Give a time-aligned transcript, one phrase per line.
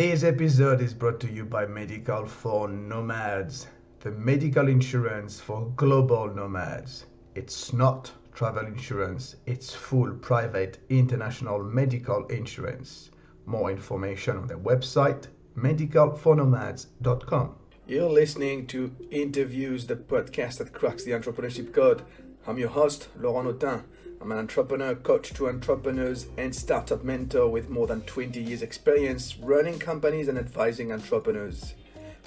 [0.00, 3.66] This episode is brought to you by Medical for Nomads,
[4.00, 7.04] the medical insurance for global nomads.
[7.34, 13.10] It's not travel insurance, it's full private international medical insurance.
[13.44, 17.56] More information on their website, medicalfornomads.com.
[17.86, 22.04] You're listening to Interviews, the podcast that cracks the entrepreneurship code.
[22.46, 23.82] I'm your host, Laurent Notin.
[24.22, 29.38] I'm an entrepreneur, coach to entrepreneurs, and startup mentor with more than 20 years' experience
[29.38, 31.72] running companies and advising entrepreneurs.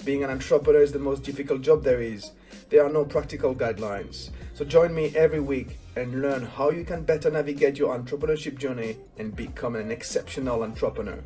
[0.04, 2.32] Being an entrepreneur is the most difficult job there is.
[2.68, 4.30] There are no practical guidelines.
[4.54, 8.96] So join me every week and learn how you can better navigate your entrepreneurship journey
[9.16, 11.22] and become an exceptional entrepreneur.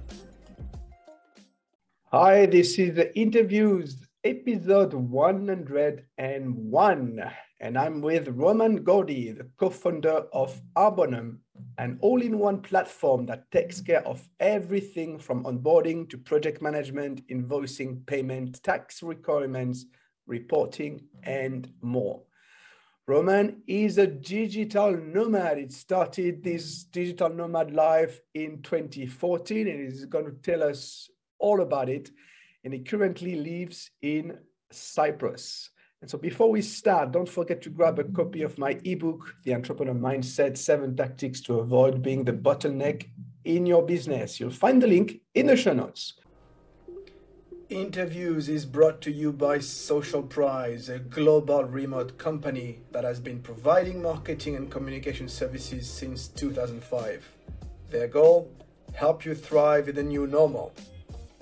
[2.12, 10.60] Hi, this is the interviews episode 101 and I'm with Roman Gordy, the co-founder of
[10.76, 11.38] Arbonum,
[11.76, 18.62] an all-in-one platform that takes care of everything from onboarding to project management, invoicing, payment,
[18.62, 19.86] tax requirements,
[20.27, 22.22] reporting, and more.
[23.08, 25.58] Roman is a digital nomad.
[25.58, 31.62] It started this digital nomad life in 2014 and he's going to tell us all
[31.62, 32.11] about it.
[32.62, 34.36] And he currently lives in
[34.70, 35.70] Cyprus.
[36.00, 39.52] And so before we start, don't forget to grab a copy of my ebook, The
[39.54, 43.08] Entrepreneur Mindset Seven Tactics to Avoid Being the Bottleneck
[43.44, 44.38] in Your Business.
[44.38, 46.14] You'll find the link in the show notes.
[47.68, 53.40] Interviews is brought to you by Social Prize, a global remote company that has been
[53.40, 57.28] providing marketing and communication services since 2005.
[57.90, 58.52] Their goal?
[58.94, 60.72] Help you thrive in the new normal.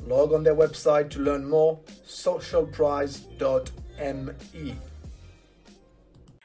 [0.06, 4.76] Log on their website to learn more, socialprize.com ME.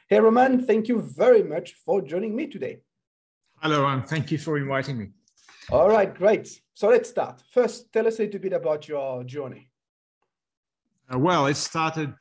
[0.08, 2.80] Hey, Roman, thank you very much for joining me today.
[3.62, 5.08] Hello, and thank you for inviting me.
[5.70, 6.60] All right, great.
[6.74, 7.42] So let's start.
[7.52, 9.70] First, tell us a little bit about your journey.
[11.12, 12.14] Uh, well, it started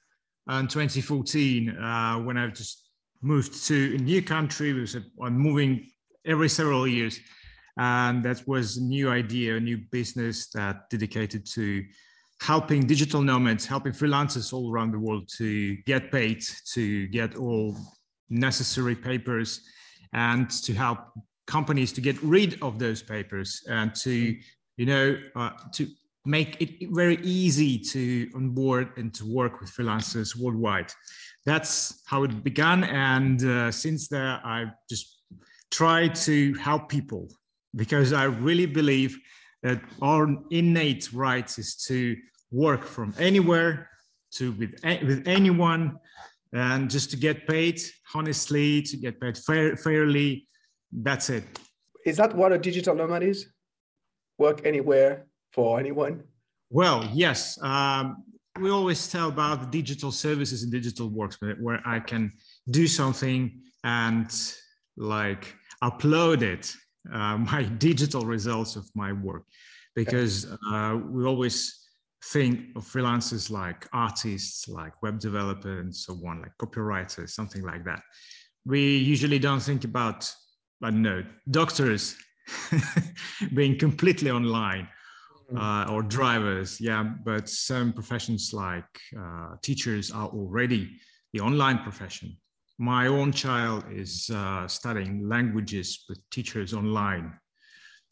[0.49, 2.89] in 2014 uh, when I just
[3.21, 4.85] moved to a new country.
[5.21, 5.87] I'm moving
[6.25, 7.19] every several years.
[7.77, 11.83] And that was a new idea, a new business that dedicated to
[12.41, 16.43] helping digital nomads, helping freelancers all around the world to get paid,
[16.73, 17.77] to get all
[18.29, 19.61] necessary papers,
[20.13, 20.99] and to help
[21.45, 24.35] companies to get rid of those papers and to,
[24.77, 25.87] you know, uh, to
[26.25, 30.91] make it very easy to onboard and to work with freelancers worldwide.
[31.45, 35.21] That's how it began, and uh, since there, I've just
[35.69, 37.27] tried to help people
[37.75, 39.15] because I really believe
[39.61, 42.15] that our innate right is to
[42.51, 43.89] work from anywhere
[44.33, 45.97] to with, with anyone
[46.53, 47.81] and just to get paid
[48.13, 50.47] honestly, to get paid fair, fairly.
[50.91, 51.43] That's it.
[52.05, 53.47] Is that what a digital nomad is?
[54.37, 56.23] Work anywhere for anyone?
[56.69, 57.61] Well, yes.
[57.61, 58.23] Um,
[58.59, 62.31] we always tell about the digital services and digital works where I can
[62.69, 64.29] do something and
[64.97, 66.73] like upload it,
[67.13, 69.43] uh, my digital results of my work,
[69.95, 71.80] because uh, we always
[72.23, 77.83] think of freelancers like artists, like web developers, and so on, like copywriters, something like
[77.85, 78.01] that.
[78.65, 80.31] We usually don't think about,
[80.83, 82.15] I don't know, doctors
[83.53, 84.87] being completely online
[85.51, 85.57] mm.
[85.59, 86.79] uh, or drivers.
[86.79, 88.85] Yeah, but some professions like
[89.17, 90.99] uh, teachers are already
[91.33, 92.37] the online profession.
[92.77, 97.33] My own child is uh, studying languages with teachers online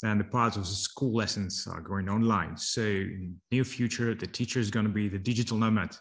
[0.04, 2.56] and the parts of the school lessons are going online.
[2.58, 5.96] So in near future, the teacher is going to be the digital nomad.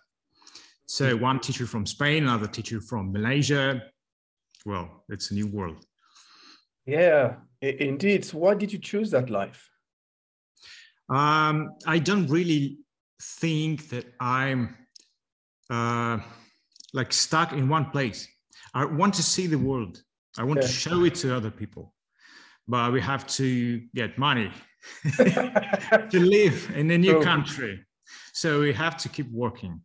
[0.86, 3.82] So one teacher from Spain, another teacher from Malaysia.
[4.64, 5.84] Well, it's a new world.
[6.86, 8.25] Yeah, indeed.
[8.25, 9.69] So why did you choose that life?
[11.10, 12.78] Um, I don't really
[13.20, 14.76] think that I'm
[15.70, 16.19] uh,
[16.94, 18.28] like stuck in one place.
[18.75, 20.03] I want to see the world.
[20.38, 20.66] I want yeah.
[20.66, 21.94] to show it to other people
[22.68, 24.50] but we have to get money
[25.16, 27.84] to live in a new country.
[28.32, 29.80] So we have to keep working.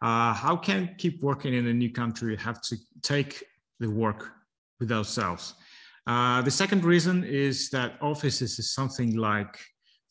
[0.00, 2.30] Uh, how can keep working in a new country?
[2.30, 3.42] We have to take
[3.80, 4.30] the work
[4.78, 5.54] with ourselves.
[6.06, 9.58] Uh, the second reason is that offices is something like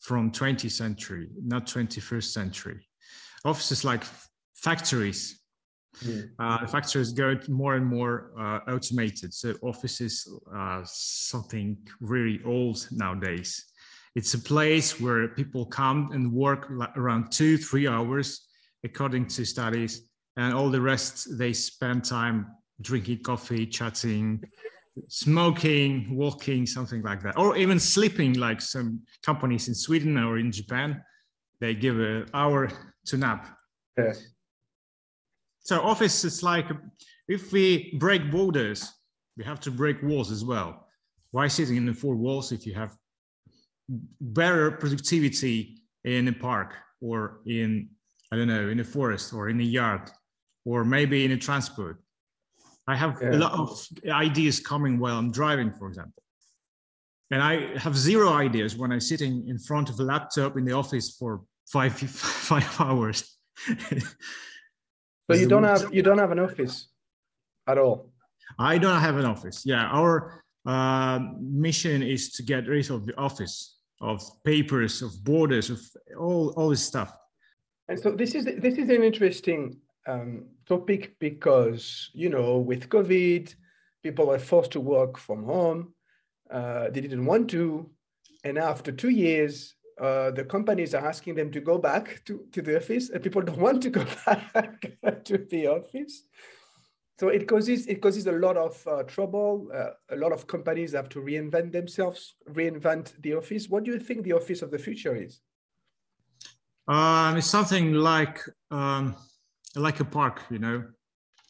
[0.00, 2.88] from 20th century, not 21st century.
[3.44, 4.02] Offices like
[4.54, 5.41] factories
[6.04, 6.30] Mm.
[6.38, 9.32] Uh, factories go more and more uh, automated.
[9.34, 13.66] So offices are something really old nowadays.
[14.14, 18.46] It's a place where people come and work around two, three hours,
[18.84, 22.46] according to studies, and all the rest they spend time
[22.80, 24.42] drinking coffee, chatting,
[25.08, 30.52] smoking, walking, something like that, or even sleeping, like some companies in Sweden or in
[30.52, 31.02] Japan.
[31.60, 32.68] they give an hour
[33.06, 33.56] to nap.
[33.96, 34.31] Yes.
[35.64, 36.66] So office is like
[37.28, 38.92] if we break borders,
[39.36, 40.88] we have to break walls as well.
[41.30, 42.96] Why sitting in the four walls if you have
[44.20, 47.88] better productivity in a park or in
[48.32, 50.10] I don't know in a forest or in a yard
[50.64, 52.02] or maybe in a transport?
[52.88, 53.30] I have yeah.
[53.30, 56.22] a lot of ideas coming while I'm driving, for example.
[57.30, 60.72] And I have zero ideas when I'm sitting in front of a laptop in the
[60.72, 61.98] office for five
[62.50, 63.38] five hours.
[65.34, 66.88] So you don't have you don't have an office
[67.66, 68.10] at all.
[68.58, 69.64] I don't have an office.
[69.64, 75.70] Yeah, our uh, mission is to get rid of the office, of papers, of borders,
[75.70, 75.80] of
[76.18, 77.16] all all this stuff.
[77.88, 83.54] And so this is this is an interesting um, topic because you know with COVID,
[84.02, 85.94] people are forced to work from home.
[86.50, 87.90] Uh, they didn't want to,
[88.44, 92.60] and after two years, uh, the companies are asking them to go back to, to
[92.60, 96.24] the office and people don't want to go back to the office.
[97.20, 99.68] So it causes it causes a lot of uh, trouble.
[99.72, 103.68] Uh, a lot of companies have to reinvent themselves reinvent the office.
[103.68, 105.40] What do you think the office of the future is?
[106.88, 108.40] Um, it's something like
[108.72, 109.14] um,
[109.76, 110.84] like a park you know?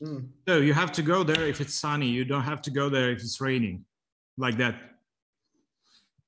[0.03, 0.29] Mm.
[0.47, 2.09] so you have to go there if it's sunny.
[2.09, 3.85] You don't have to go there if it's raining
[4.37, 4.75] like that.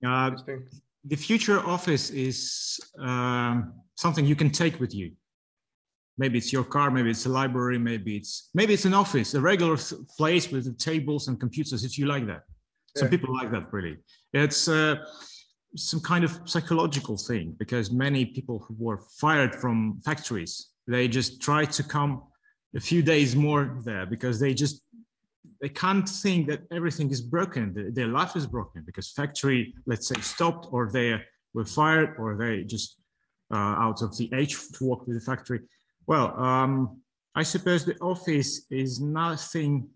[0.06, 0.31] Uh,
[1.06, 5.12] the future office is um, something you can take with you.
[6.17, 9.41] Maybe it's your car, maybe it's a library, maybe it's maybe it's an office, a
[9.41, 9.77] regular
[10.17, 11.85] place with tables and computers.
[11.85, 12.43] If you like that,
[12.97, 13.73] some people like that.
[13.73, 13.97] Really,
[14.33, 14.97] it's uh,
[15.75, 21.41] some kind of psychological thing because many people who were fired from factories they just
[21.41, 22.23] try to come
[22.77, 24.83] a few days more there because they just
[25.65, 27.65] they can't think that everything is broken.
[27.95, 31.19] Their life is broken because factory, let's say, stopped or they
[31.55, 32.99] were fired or they just
[33.51, 35.61] uh, out of the age to work with the factory.
[36.07, 37.01] Well, um,
[37.35, 39.89] I suppose the office is nothing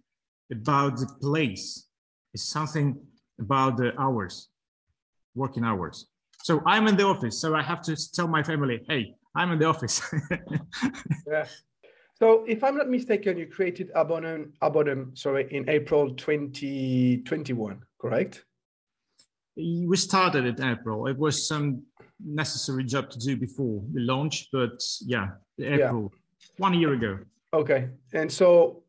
[0.51, 1.85] about the place.
[2.33, 2.99] It's something
[3.39, 4.49] about the hours,
[5.35, 6.07] working hours.
[6.45, 9.59] So I'm in the office, so I have to tell my family, hey, I'm in
[9.59, 10.01] the office.
[11.31, 11.45] yeah.
[12.21, 18.45] So if I'm not mistaken, you created Arbonum, Arbonum sorry, in April 2021, correct?
[19.57, 21.07] We started in April.
[21.07, 21.83] It was some
[22.25, 25.29] necessary job to do before the launch, but yeah,
[25.61, 26.49] April, yeah.
[26.57, 27.19] one year ago.
[27.53, 27.89] Okay.
[28.13, 28.83] And so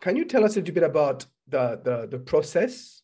[0.00, 3.00] can you tell us a little bit about the, the, the process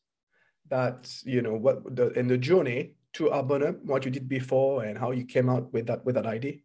[0.69, 4.99] that, you know, what the, in the journey to Arbonum, what you did before and
[4.99, 6.57] how you came out with that, with that idea?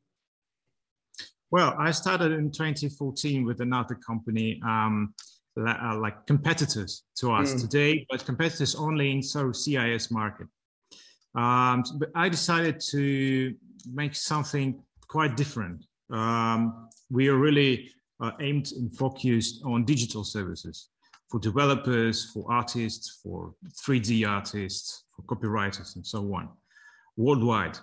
[1.50, 5.14] Well, I started in 2014 with another company, um,
[5.58, 7.62] uh, like competitors to us mm.
[7.62, 10.48] today, but competitors only in so CIS market.
[11.36, 13.56] Um, but I decided to
[13.94, 15.86] make something quite different.
[16.12, 20.90] Um, we are really uh, aimed and focused on digital services
[21.30, 23.54] for developers, for artists, for
[23.86, 26.50] 3D artists, for copywriters, and so on,
[27.16, 27.78] worldwide.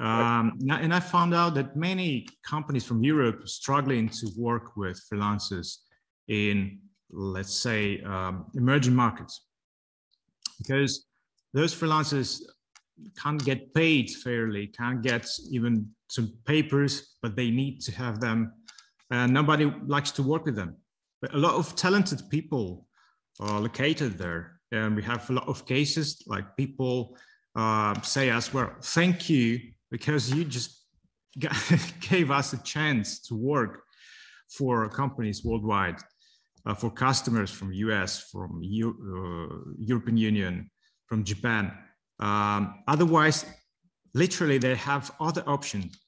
[0.00, 5.76] Um, and I found out that many companies from Europe struggling to work with freelancers
[6.28, 6.78] in,
[7.10, 9.44] let's say, um, emerging markets,
[10.56, 11.06] because
[11.52, 12.40] those freelancers
[13.22, 18.52] can't get paid fairly, can't get even some papers, but they need to have them.
[19.10, 20.76] And nobody likes to work with them.
[21.20, 22.86] But a lot of talented people
[23.38, 24.60] are located there.
[24.72, 27.18] And we have a lot of cases like people
[27.54, 30.84] uh, say us, well, thank you because you just
[32.00, 33.82] gave us a chance to work
[34.48, 35.96] for companies worldwide,
[36.66, 40.70] uh, for customers from US, from U uh, European Union,
[41.06, 41.72] from Japan.
[42.18, 43.46] Um, otherwise,
[44.14, 45.98] literally, they have other options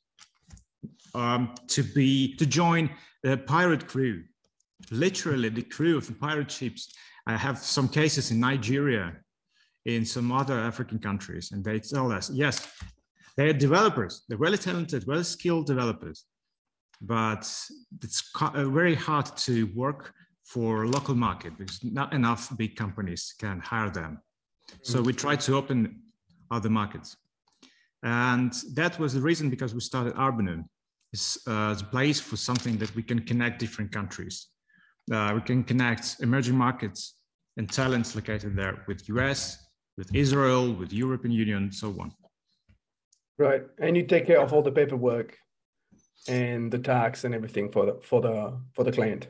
[1.14, 2.90] um, to be to join
[3.22, 4.24] the pirate crew.
[4.90, 6.92] Literally, the crew of the pirate ships.
[7.26, 9.16] I have some cases in Nigeria,
[9.86, 12.68] in some other African countries, and they tell us, yes,
[13.36, 16.24] they're developers, they're really talented, well skilled developers,
[17.00, 17.48] but
[18.02, 20.12] it's uh, very hard to work
[20.44, 24.18] for local market because not enough big companies can hire them.
[24.82, 26.00] So we try to open
[26.50, 27.16] other markets.
[28.02, 30.64] And that was the reason because we started Arbonum.
[31.12, 34.48] It's uh, a place for something that we can connect different countries.
[35.12, 37.14] Uh, we can connect emerging markets
[37.56, 39.66] and talents located there with US,
[39.98, 42.12] with Israel, with European Union, and so on.
[43.42, 45.36] Right, and you take care of all the paperwork
[46.28, 48.36] and the tax and everything for the for the
[48.72, 49.26] for the client.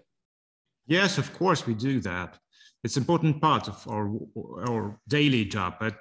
[0.86, 2.38] Yes, of course we do that.
[2.84, 4.06] It's important part of our
[4.68, 5.76] our daily job.
[5.80, 5.94] But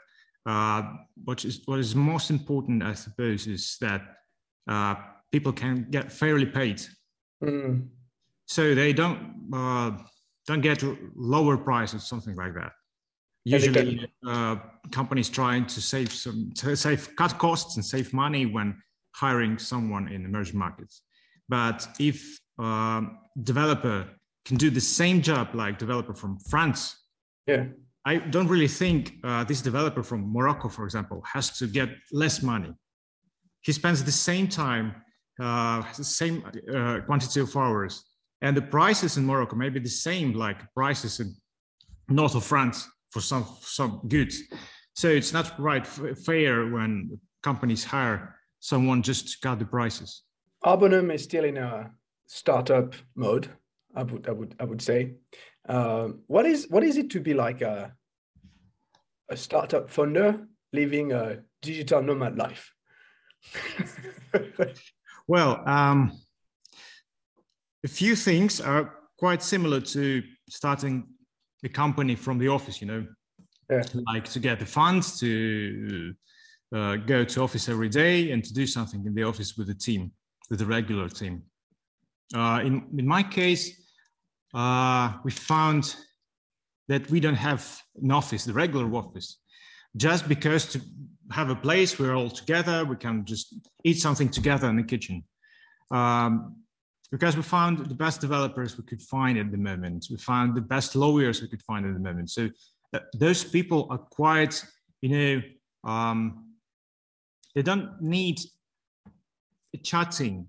[0.46, 0.82] uh,
[1.24, 4.02] what is what is most important, I suppose, is that
[4.68, 4.96] uh,
[5.32, 6.82] people can get fairly paid.
[7.42, 7.88] Mm.
[8.46, 9.20] So they don't
[9.54, 9.92] uh,
[10.48, 10.84] don't get
[11.16, 12.74] lower prices, something like that.
[13.44, 14.58] Usually, uh,
[14.92, 18.78] companies trying to save some, to save, cut costs and save money when
[19.16, 21.02] hiring someone in emerging markets.
[21.50, 24.08] But if um, developer
[24.46, 26.96] can do the same job like developer from France,
[27.48, 27.66] yeah,
[28.06, 32.44] I don't really think uh, this developer from Morocco, for example, has to get less
[32.44, 32.74] money.
[33.62, 34.96] He spends the same time,
[35.40, 36.44] uh, the same
[36.74, 38.04] uh, quantity of hours,
[38.42, 41.36] and the prices in Morocco may be the same like prices in
[42.08, 44.42] north of France for some some goods.
[44.94, 50.24] So it's not right fair when companies hire someone just to cut the prices.
[50.66, 51.92] Arbonum is still in a
[52.28, 53.50] startup mode.
[53.96, 55.16] I would I would I would say.
[55.68, 57.94] Uh, what is what is it to be like a
[59.30, 62.74] a startup founder living a digital nomad life?
[65.28, 66.12] well, um,
[67.84, 71.08] a few things are quite similar to starting
[71.64, 72.82] a company from the office.
[72.82, 73.06] You know,
[73.70, 73.84] yeah.
[74.14, 76.14] like to get the funds to
[76.76, 79.76] uh, go to office every day and to do something in the office with the
[79.76, 80.12] team,
[80.50, 81.44] with the regular team.
[82.34, 83.82] Uh, in in my case,
[84.54, 85.96] uh, we found
[86.88, 89.38] that we don't have an office, the regular office,
[89.96, 90.82] just because to
[91.32, 95.24] have a place where all together we can just eat something together in the kitchen.
[95.92, 96.58] Um,
[97.12, 100.08] because we found the best developers we could find at the moment.
[100.10, 102.30] We found the best lawyers we could find at the moment.
[102.30, 102.50] So
[102.94, 104.64] uh, those people are quite,
[105.02, 105.42] you know,
[105.84, 106.46] um,
[107.54, 108.40] they don't need
[109.84, 110.48] chatting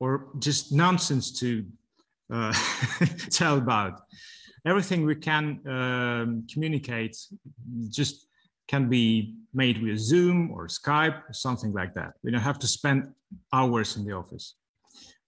[0.00, 1.64] or just nonsense to
[2.32, 2.52] uh,
[3.30, 4.02] tell about.
[4.66, 7.16] Everything we can um, communicate
[7.88, 8.26] just
[8.68, 12.12] can be made with Zoom or Skype or something like that.
[12.22, 13.12] We don't have to spend
[13.52, 14.54] hours in the office.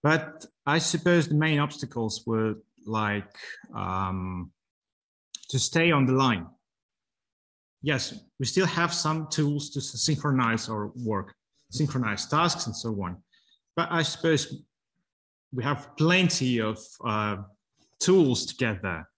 [0.05, 2.57] But I suppose the main obstacles were
[2.87, 3.35] like
[3.75, 4.53] um,
[5.49, 6.47] to stay on the line.
[7.81, 11.35] Yes, we still have some tools to synchronize our work,
[11.71, 13.17] synchronize tasks and so on.
[13.77, 14.63] But I suppose
[15.55, 17.37] we have plenty of uh,
[17.99, 19.09] tools to get there.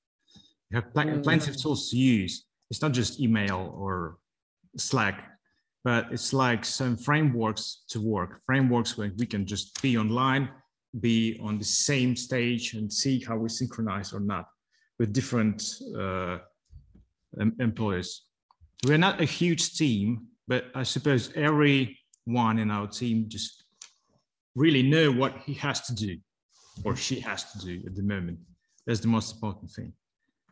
[0.71, 1.23] We have pl mm.
[1.25, 2.45] plenty of tools to use.
[2.71, 4.19] It's not just email or
[4.77, 5.17] Slack,
[5.85, 10.49] but it's like some frameworks to work, frameworks where we can just be online,
[11.01, 14.47] be on the same stage and see how we synchronize or not
[14.99, 15.63] with different
[15.99, 16.39] uh,
[17.61, 18.23] employees.
[18.87, 23.65] We're not a huge team, but I suppose everyone in our team just
[24.55, 26.17] really know what he has to do
[26.85, 28.39] or she has to do at the moment.
[28.87, 29.93] That's the most important thing.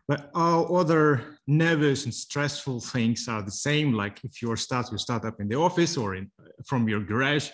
[0.06, 3.94] But all other nervous and stressful things are the same.
[3.94, 6.30] Like if you start your startup in the office or in,
[6.66, 7.48] from your garage,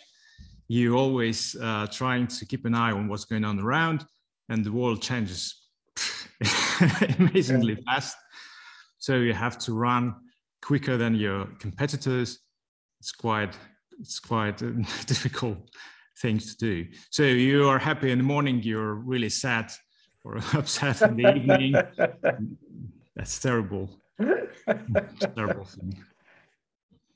[0.70, 4.04] you always uh, trying to keep an eye on what's going on around,
[4.50, 5.66] and the world changes
[7.18, 7.92] amazingly yeah.
[7.92, 8.16] fast.
[8.98, 10.14] So you have to run
[10.62, 12.38] quicker than your competitors.
[13.00, 13.58] It's quite
[13.98, 14.70] it's quite a
[15.06, 15.58] difficult
[16.18, 16.86] things to do.
[17.10, 19.72] So you are happy in the morning, you're really sad
[20.22, 21.74] or upset in the evening.
[23.16, 23.90] That's terrible.
[25.34, 25.98] terrible thing.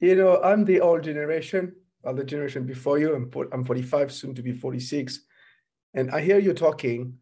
[0.00, 3.14] You know, I'm the old generation, or the generation before you.
[3.14, 5.20] I'm, I'm 45, soon to be 46.
[5.94, 7.18] And I hear you talking,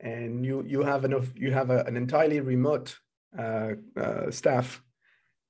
[0.00, 2.98] and you you have enough, you have a, an entirely remote
[3.38, 4.82] uh, uh, staff.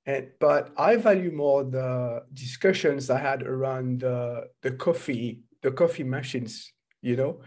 [0.05, 6.03] And, but I value more the discussions I had around the, the coffee the coffee
[6.03, 6.71] machines,
[7.01, 7.41] you know.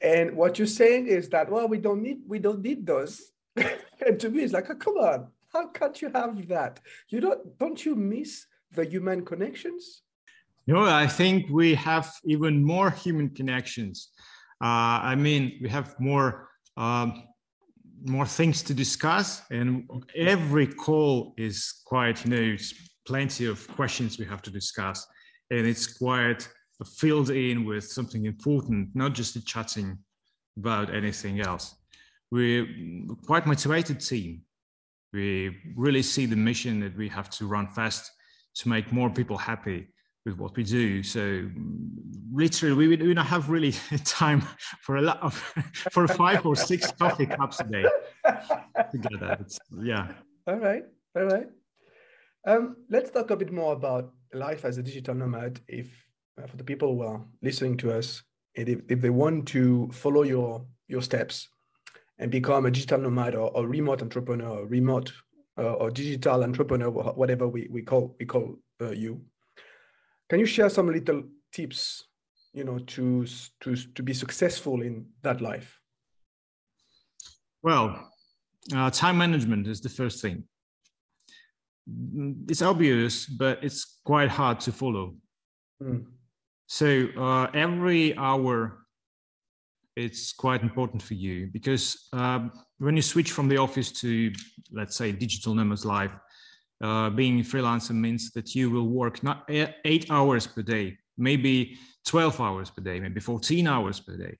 [0.00, 3.32] And what you're saying is that well, we don't need we don't need those.
[3.56, 6.80] and to me, it's like, oh, come on, how can't you have that?
[7.08, 10.02] You don't don't you miss the human connections?
[10.68, 14.10] No, I think we have even more human connections.
[14.62, 17.22] Uh, I mean, we have more um,
[18.04, 22.56] more things to discuss, and every call is quite you know
[23.06, 25.06] plenty of questions we have to discuss,
[25.50, 26.46] and it's quite
[26.98, 29.96] filled in with something important, not just the chatting
[30.58, 31.76] about anything else.
[32.30, 32.66] We're
[33.26, 34.42] quite motivated team.
[35.14, 38.10] We really see the mission that we have to run fast
[38.56, 39.88] to make more people happy
[40.28, 41.02] with what we do.
[41.02, 41.48] So
[42.32, 43.72] literally, we, we don't have really
[44.04, 44.42] time
[44.80, 45.34] for a lot of
[45.92, 47.84] for five or six coffee cups a day
[48.92, 49.36] together.
[49.40, 50.12] It's, yeah.
[50.46, 50.84] All right.
[51.16, 51.48] All right.
[52.46, 55.60] Um, let's talk a bit more about life as a digital nomad.
[55.66, 55.88] If
[56.40, 58.22] uh, for the people who are listening to us,
[58.56, 61.48] and if, if they want to follow your your steps
[62.18, 65.12] and become a digital nomad or a remote entrepreneur, or remote
[65.58, 69.20] uh, or digital entrepreneur, whatever we, we call we call uh, you,
[70.28, 72.08] can you share some little tips
[72.52, 73.26] you know, to
[73.60, 75.80] to to be successful in that life?
[77.62, 78.10] Well,
[78.74, 80.44] uh, time management is the first thing.
[82.48, 85.14] It's obvious, but it's quite hard to follow.
[85.82, 86.06] Mm.
[86.66, 88.84] So uh, every hour,
[89.96, 94.30] it's quite important for you because um, when you switch from the office to,
[94.70, 96.12] let's say, digital nomads life,
[96.82, 101.76] uh, being a freelancer means that you will work not eight hours per day, maybe
[102.06, 104.36] 12 hours per day, maybe 14 hours per day.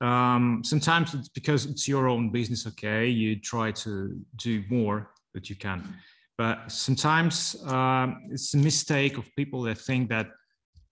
[0.00, 5.48] Um, sometimes it's because it's your own business, okay, you try to do more that
[5.48, 5.94] you can.
[6.38, 10.28] But sometimes um, it's a mistake of people that think that,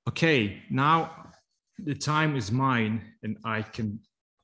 [0.09, 1.33] okay, now
[1.79, 3.99] the time is mine and I can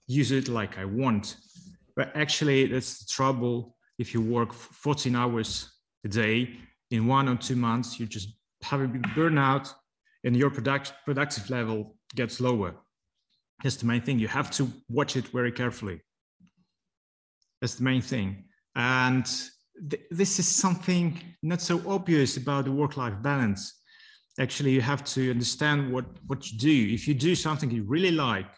[0.09, 1.37] use it like I want.
[1.95, 5.76] But actually, that's the trouble if you work 14 hours
[6.07, 6.37] a day
[6.91, 8.29] in one or two months, you just
[8.63, 9.67] have a burnout
[10.25, 11.79] and your product, productive level
[12.15, 12.75] gets lower.
[13.63, 14.19] That's the main thing.
[14.19, 16.01] You have to watch it very carefully.
[17.61, 18.45] That's the main thing.
[18.75, 19.27] And
[19.91, 21.07] th- this is something
[21.43, 23.63] not so obvious about the work-life balance.
[24.39, 26.95] Actually, you have to understand what, what you do.
[26.95, 28.53] If you do something you really like,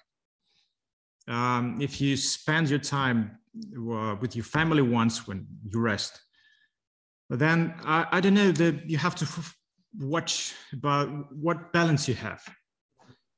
[1.29, 3.39] um, if you spend your time
[3.77, 6.21] uh, with your family once when you rest,
[7.31, 9.27] then I, I don't know that you have to
[9.99, 12.43] watch about what balance you have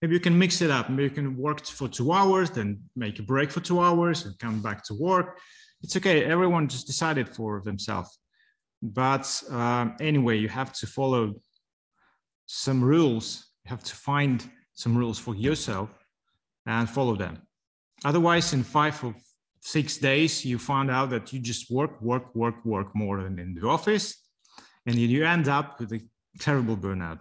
[0.00, 0.88] maybe you can mix it up.
[0.88, 4.38] Maybe you can work for two hours, then make a break for two hours and
[4.38, 5.38] come back to work.
[5.82, 6.24] It's okay.
[6.24, 8.18] Everyone just decided for themselves.
[8.82, 11.34] But um, anyway, you have to follow
[12.46, 13.46] some rules.
[13.64, 15.90] You have to find some rules for yourself
[16.66, 17.42] and follow them.
[18.04, 19.14] Otherwise, in five or
[19.60, 23.54] six days, you find out that you just work, work, work, work more than in
[23.54, 24.16] the office.
[24.86, 26.00] And you end up with a
[26.38, 27.20] terrible burnout.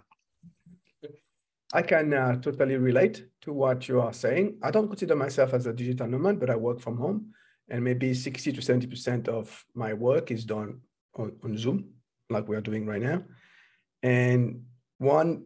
[1.72, 4.58] I can uh, totally relate to what you are saying.
[4.62, 7.32] I don't consider myself as a digital nomad, but I work from home,
[7.68, 10.80] and maybe 60 to 70% of my work is done
[11.14, 11.90] on, on Zoom,
[12.28, 13.22] like we are doing right now.
[14.02, 14.64] And
[14.98, 15.44] one,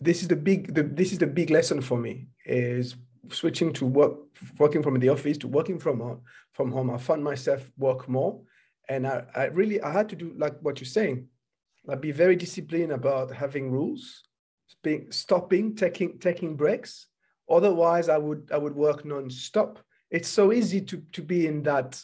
[0.00, 2.96] this is the big, the, this is the big lesson for me is
[3.30, 4.14] switching to work,
[4.58, 6.22] working from the office to working from home.
[6.52, 8.40] From home, I found myself work more,
[8.88, 11.28] and I, I really I had to do like what you're saying,
[11.84, 14.22] like be very disciplined about having rules
[14.82, 17.06] being stopping, taking taking breaks.
[17.50, 19.78] Otherwise, I would I would work non-stop.
[20.10, 22.00] It's so easy to to be in that.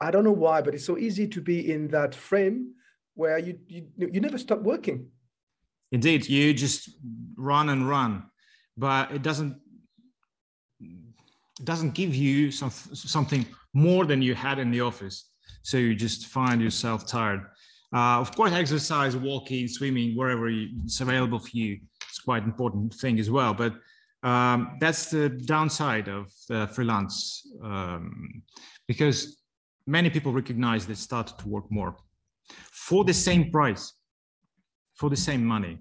[0.00, 2.74] I don't know why, but it's so easy to be in that frame
[3.14, 5.08] where you you, you never stop working.
[5.90, 6.90] Indeed, you just
[7.36, 8.24] run and run,
[8.76, 9.56] but it doesn't
[11.64, 15.30] doesn't give you some, something more than you had in the office.
[15.62, 17.40] So you just find yourself tired.
[17.94, 22.94] Uh, of course, exercise, walking, swimming, wherever you, it's available for you, it's quite important
[22.94, 23.52] thing as well.
[23.54, 23.74] But
[24.22, 26.32] um, that's the downside of
[26.74, 28.42] freelance um,
[28.88, 29.42] because
[29.86, 31.96] many people recognize they started to work more
[32.70, 33.92] for the same price,
[34.94, 35.78] for the same money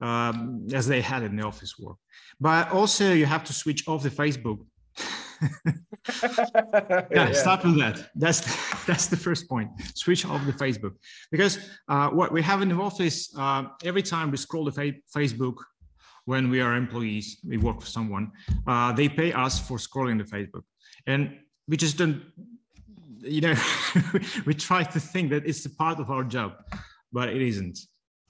[0.00, 1.96] um, as they had in the office work.
[2.40, 4.58] But also, you have to switch off the Facebook
[6.22, 8.10] yeah, yeah, start with that.
[8.14, 8.40] That's
[8.86, 9.70] that's the first point.
[9.94, 10.94] Switch off the Facebook
[11.30, 14.98] because uh, what we have in the office uh, every time we scroll the fa-
[15.14, 15.56] Facebook
[16.24, 18.30] when we are employees, we work for someone.
[18.66, 20.62] Uh, they pay us for scrolling the Facebook,
[21.06, 22.22] and we just don't.
[23.20, 23.54] You know,
[24.46, 26.54] we try to think that it's a part of our job,
[27.12, 27.78] but it isn't.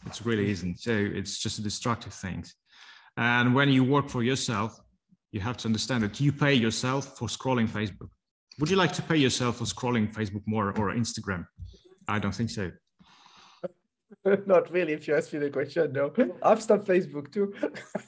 [0.06, 0.80] It really isn't.
[0.80, 2.44] So it's just a destructive thing.
[3.16, 4.78] And when you work for yourself,
[5.32, 8.08] you have to understand that you pay yourself for scrolling Facebook.
[8.60, 11.46] Would you like to pay yourself for scrolling Facebook more or Instagram?
[12.06, 12.70] I don't think so.
[14.46, 14.92] Not really.
[14.92, 16.12] If you ask me the question, no.
[16.42, 17.54] I've stopped Facebook too.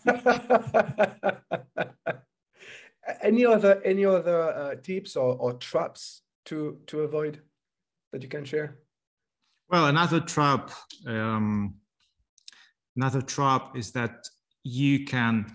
[3.22, 7.40] any other any other uh, tips or, or traps to to avoid
[8.12, 8.78] that you can share?
[9.70, 10.70] Well, another trap,
[11.06, 11.76] um,
[12.96, 14.28] another trap is that
[14.62, 15.46] you can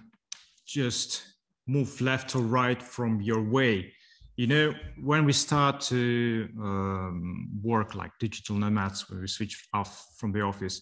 [0.65, 1.28] just
[1.69, 3.93] move left or right from your way.
[4.37, 9.91] You know, when we start to um, work like digital nomads, when we switch off
[10.17, 10.81] from the office,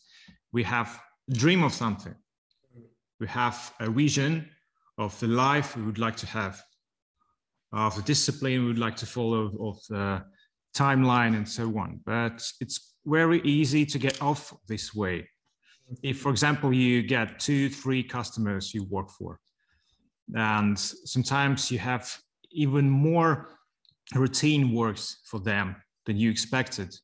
[0.54, 2.16] we have a dream of something.
[3.20, 4.50] We have a vision
[4.98, 6.62] of the life we would like to have,
[7.74, 10.24] of the discipline we would like to follow, of the
[10.76, 12.00] timeline and so on.
[12.06, 15.28] But it's very easy to get off this way.
[16.04, 19.40] If, for example, you get two, three customers you work for,
[20.36, 22.16] and sometimes you have
[22.52, 23.50] even more
[24.16, 26.96] routine works for them than you expected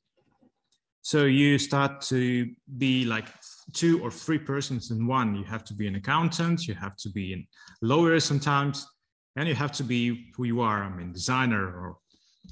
[1.05, 3.25] so you start to be like
[3.73, 5.35] two or three persons in one.
[5.35, 7.45] You have to be an accountant, you have to be a
[7.85, 8.87] lawyer sometimes,
[9.35, 10.81] and you have to be who you are.
[10.81, 11.97] I mean, designer or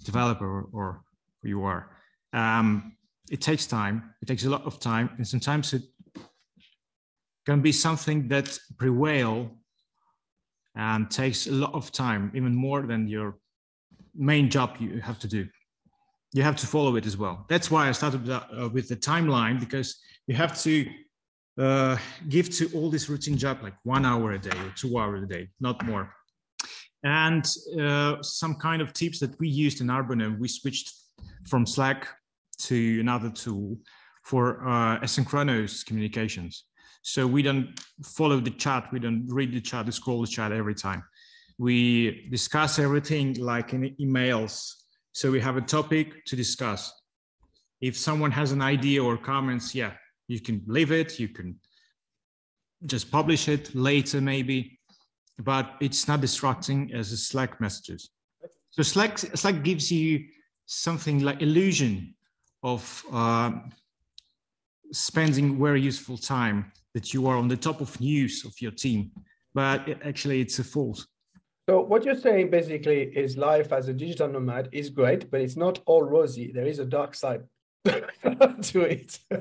[0.03, 1.01] developer or,
[1.41, 1.95] who you are.
[2.33, 2.97] Um,
[3.31, 4.13] it takes time.
[4.21, 5.83] It takes a lot of time, and sometimes it
[7.45, 9.49] can be something that prevail
[10.75, 13.37] and takes a lot of time, even more than your
[14.15, 15.47] main job you have to do.
[16.33, 17.45] You have to follow it as well.
[17.49, 20.89] That's why I started uh, with the timeline because you have to
[21.59, 21.97] uh,
[22.29, 25.25] give to all this routine job like one hour a day or two hours a
[25.25, 26.13] day, not more.
[27.03, 27.45] And
[27.79, 30.93] uh, some kind of tips that we used in Arbonum, we switched
[31.47, 32.07] from Slack
[32.59, 33.77] to another tool
[34.23, 36.65] for uh, asynchronous communications.
[37.01, 40.75] So we don't follow the chat, we don't read the chat, scroll the chat every
[40.75, 41.03] time.
[41.57, 44.73] We discuss everything like in emails.
[45.11, 46.93] So we have a topic to discuss.
[47.81, 49.93] If someone has an idea or comments, yeah,
[50.27, 51.59] you can leave it, you can
[52.85, 54.79] just publish it later maybe,
[55.39, 58.11] but it's not distracting as a Slack messages.
[58.69, 60.25] So Slack, Slack gives you
[60.67, 62.15] something like illusion
[62.63, 63.51] of uh,
[64.91, 69.11] spending very useful time that you are on the top of news of your team,
[69.53, 71.07] but it, actually it's a false.
[71.69, 75.55] So what you're saying basically is life as a digital nomad is great, but it's
[75.55, 76.51] not all rosy.
[76.51, 77.43] There is a dark side
[77.85, 79.19] to it.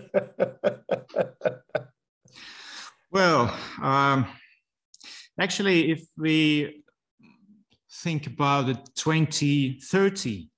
[3.10, 4.26] well, um,
[5.38, 6.84] actually, if we
[7.90, 10.48] think about the 2030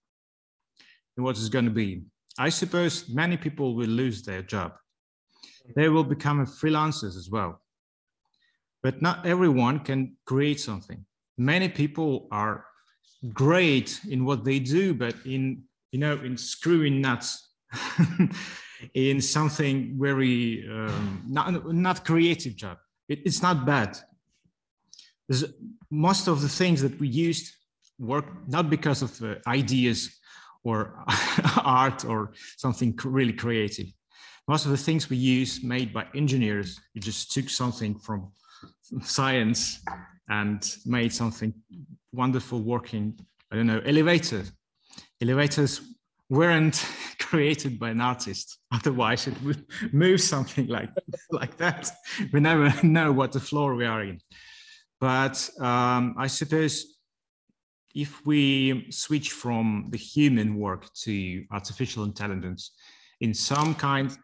[1.17, 2.03] and what is going to be,
[2.39, 4.73] I suppose many people will lose their job
[5.75, 7.61] they will become freelancers as well.
[8.83, 11.05] But not everyone can create something.
[11.39, 12.65] Many people are
[13.33, 17.49] great in what they do, but in you know in screwing nuts,
[18.95, 22.79] in something very um, not not creative job.
[23.09, 23.99] It, it's not bad.
[25.29, 25.45] There's,
[25.91, 27.55] most of the things that we used
[27.99, 30.11] work not because of uh, ideas
[30.65, 31.05] or
[31.65, 33.93] art or something really creative
[34.53, 38.31] most of the things we use made by engineers, you just took something from
[39.01, 39.81] science
[40.29, 41.55] and made something
[42.13, 43.19] wonderful working.
[43.51, 44.53] I don't know, elevators.
[45.23, 45.81] Elevators
[46.29, 46.87] weren't
[47.19, 48.59] created by an artist.
[48.71, 50.91] Otherwise, it would move something like,
[51.31, 51.91] like that.
[52.31, 54.21] We never know what the floor we are in.
[55.01, 56.99] But um, I suppose
[57.95, 62.73] if we switch from the human work to artificial intelligence
[63.23, 64.15] in some kind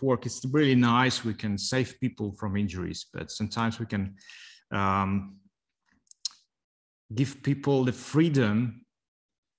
[0.00, 1.24] work is really nice.
[1.24, 4.14] We can save people from injuries, but sometimes we can
[4.72, 5.36] um,
[7.14, 8.84] give people the freedom,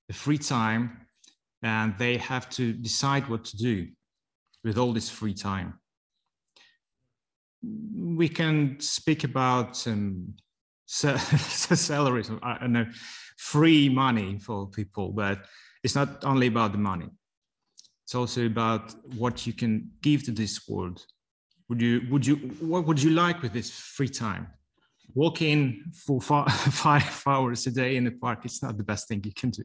[0.07, 1.07] the free time,
[1.63, 3.87] and they have to decide what to do
[4.63, 5.79] with all this free time.
[7.63, 10.33] We can speak about um,
[10.85, 12.85] salaries, I don't know,
[13.37, 15.45] free money for people, but
[15.83, 17.09] it's not only about the money
[18.05, 21.03] it's also about what you can give to this world.
[21.69, 24.45] Would you, would you, what would you like with this free time?
[25.15, 29.33] Walking for five hours a day in the park, it's not the best thing you
[29.35, 29.63] can do.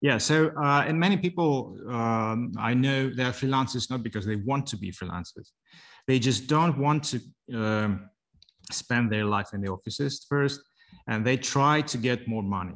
[0.00, 4.66] Yeah, so uh, and many people um, I know they're freelancers not because they want
[4.68, 5.50] to be freelancers,
[6.06, 7.20] they just don't want to
[7.54, 8.08] um,
[8.70, 10.60] spend their life in the offices first,
[11.08, 12.74] and they try to get more money,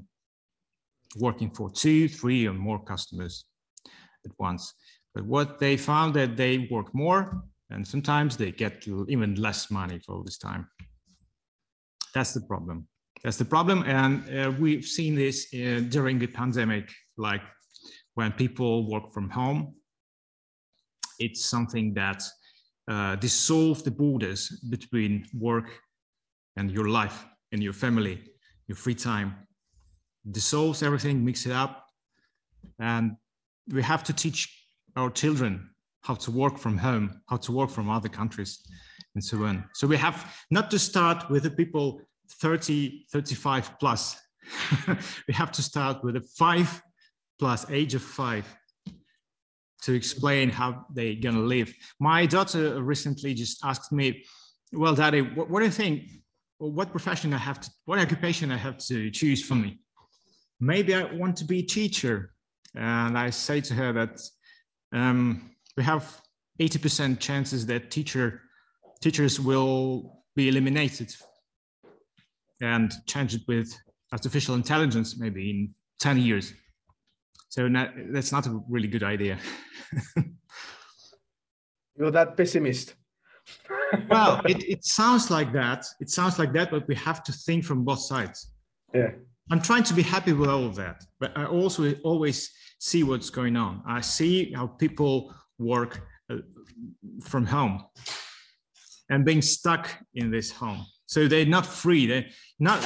[1.21, 3.45] working for two, three, or more customers
[4.25, 4.75] at once.
[5.15, 9.99] But what they found that they work more and sometimes they get even less money
[9.99, 10.69] for all this time.
[12.15, 12.89] That's the problem.
[13.23, 13.85] That's the problem.
[13.85, 17.43] And uh, we've seen this uh, during the pandemic, like
[18.15, 19.75] when people work from home,
[21.19, 22.23] it's something that
[22.89, 25.71] uh, dissolve the borders between work
[26.57, 28.21] and your life and your family,
[28.67, 29.35] your free time.
[30.31, 31.87] Dissolves everything, mix it up,
[32.79, 33.17] and
[33.69, 34.49] we have to teach
[34.97, 35.71] our children
[36.03, 38.61] how to work from home, how to work from other countries,
[39.15, 39.65] and so on.
[39.75, 42.01] So we have not to start with the people
[42.41, 44.17] 30, 35 plus.
[45.29, 46.83] we have to start with a five
[47.39, 48.47] plus age of five
[49.83, 51.73] to explain how they're going to live.
[51.99, 54.25] My daughter recently just asked me,
[54.73, 56.09] well, daddy, what, what do you think?
[56.59, 59.81] What profession I have to, what occupation I have to choose for me?
[60.61, 62.33] Maybe I want to be a teacher
[62.75, 64.21] and I say to her that
[64.93, 66.21] um, we have
[66.61, 68.43] 80% chances that teacher
[69.01, 71.11] teachers will be eliminated
[72.61, 73.75] and change it with
[74.13, 76.53] artificial intelligence maybe in 10 years.
[77.49, 79.39] So not, that's not a really good idea.
[81.97, 82.95] You're that pessimist.
[84.11, 85.85] well, it, it sounds like that.
[86.01, 88.53] It sounds like that, but we have to think from both sides.
[88.95, 89.13] Yeah.
[89.51, 93.31] I'm trying to be happy with all of that, but I also always see what's
[93.31, 93.83] going on.
[93.87, 96.37] I see how people work uh,
[97.23, 97.85] from home
[99.11, 100.87] and being stuck in this home.
[101.07, 102.07] So they're not free.
[102.07, 102.81] They not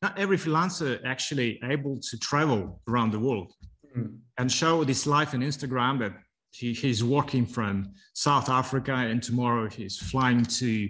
[0.00, 3.52] not every freelancer actually able to travel around the world
[3.96, 4.16] mm.
[4.38, 6.12] and show this life on Instagram that
[6.50, 10.88] he, he's working from South Africa and tomorrow he's flying to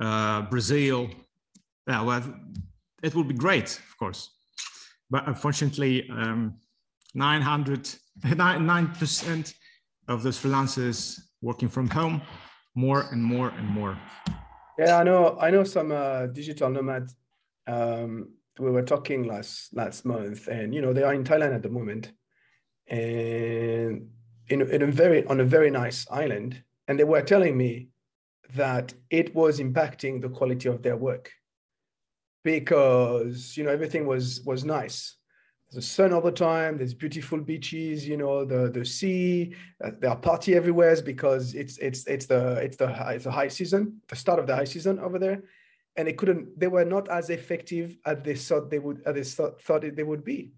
[0.00, 1.08] uh, Brazil.
[1.86, 2.22] Yeah, well,
[3.02, 4.35] it would be great, of course.
[5.10, 6.54] But unfortunately, um,
[7.14, 7.88] 900,
[8.22, 9.54] 9%
[10.08, 12.22] of those freelancers working from home,
[12.74, 13.98] more and more and more.
[14.78, 15.38] Yeah, I know.
[15.40, 17.14] I know some uh, digital nomads.
[17.66, 21.62] Um, we were talking last last month, and you know they are in Thailand at
[21.62, 22.12] the moment,
[22.88, 24.08] and
[24.48, 27.88] in, in a very on a very nice island, and they were telling me
[28.54, 31.32] that it was impacting the quality of their work
[32.46, 35.16] because you know everything was was nice.
[35.72, 39.52] The sun all the time there's beautiful beaches you know the the sea
[39.84, 43.48] uh, there are party everywhere because it's it's it's the it's the it's the high
[43.48, 45.42] season the start of the high season over there.
[45.96, 49.24] And they couldn't they were not as effective as they thought they would as they
[49.24, 50.52] thought, thought they would be.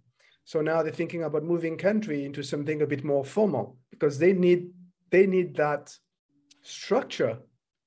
[0.45, 4.35] So now they're thinking about moving country into something a bit more formal because they
[4.35, 4.73] need
[5.11, 5.97] they need that
[6.61, 7.39] structure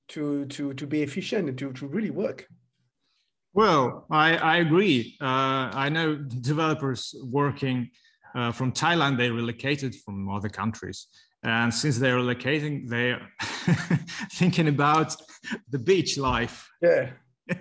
[0.08, 2.48] to to to be efficient and to to really work
[3.54, 5.16] well, I, I agree.
[5.20, 7.90] Uh, I know developers working
[8.34, 11.06] uh, from Thailand, they relocated from other countries.
[11.44, 13.20] And since they're relocating, they're
[14.32, 15.16] thinking about
[15.70, 16.68] the beach life.
[16.80, 17.10] Yeah.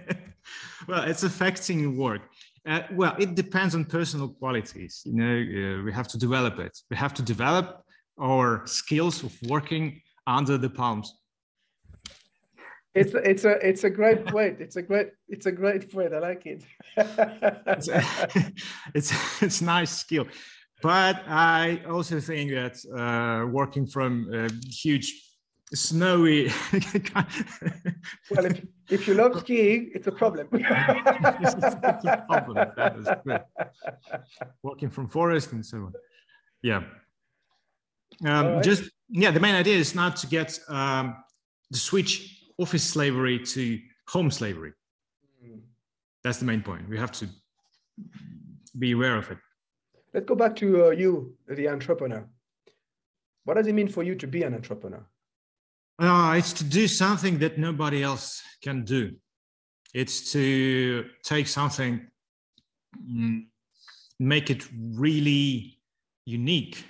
[0.88, 2.22] well, it's affecting work.
[2.66, 5.02] Uh, well, it depends on personal qualities.
[5.06, 6.78] You know, uh, we have to develop it.
[6.92, 7.84] We have to develop
[8.20, 11.21] our skills of working under the palms
[12.94, 14.60] it's it's a it's a great point.
[14.60, 16.14] It's a great it's a great point.
[16.14, 16.64] I like it.
[16.98, 17.88] it's,
[18.94, 20.28] it's it's nice skill,
[20.82, 25.14] but I also think that uh, working from a huge
[25.74, 26.48] snowy.
[28.30, 30.50] well, if, if you love skiing, it's a problem.
[30.52, 32.72] it's a problem.
[32.76, 33.08] That is.
[34.64, 35.94] Working from forest and so on.
[36.62, 36.84] Yeah.
[38.26, 38.64] Um, right.
[38.64, 41.16] Just yeah, the main idea is not to get um,
[41.70, 44.74] the switch office slavery to home slavery.
[45.44, 45.62] Mm.
[46.24, 46.88] That's the main point.
[46.88, 47.28] We have to
[48.78, 49.38] be aware of it.
[50.14, 52.28] Let's go back to uh, you, the entrepreneur.
[53.46, 55.06] What does it mean for you to be an entrepreneur?
[56.00, 59.16] Uh, it's to do something that nobody else can do.
[59.94, 62.08] It's to take something,
[62.98, 63.46] mm,
[64.20, 65.80] make it really
[66.26, 66.86] unique.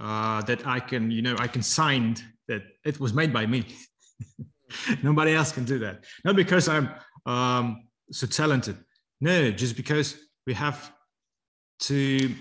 [0.00, 2.14] Uh, that I can, you know, I can sign
[2.46, 3.66] that it was made by me.
[5.02, 6.04] Nobody else can do that.
[6.24, 6.90] Not because I'm
[7.26, 8.76] um, so talented.
[9.20, 10.92] No, just because we have
[11.80, 12.34] to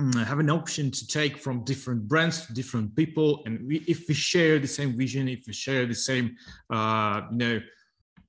[0.00, 4.14] mm, have an option to take from different brands, different people, and we, if we
[4.14, 6.36] share the same vision, if we share the same,
[6.70, 7.60] uh, you know,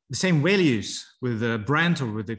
[0.10, 2.30] the same values with a brand or with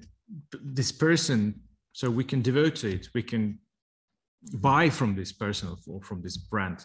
[0.63, 1.61] this person,
[1.93, 3.09] so we can devote to it.
[3.15, 3.59] We can
[4.55, 6.85] buy from this person or from this brand.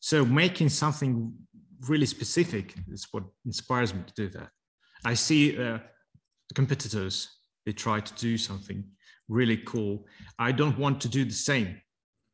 [0.00, 1.32] So making something
[1.88, 4.48] really specific is what inspires me to do that.
[5.04, 5.78] I see uh,
[6.54, 7.28] competitors,
[7.64, 8.84] they try to do something
[9.28, 10.06] really cool.
[10.38, 11.80] I don't want to do the same.